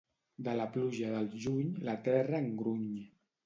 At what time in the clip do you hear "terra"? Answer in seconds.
2.11-2.43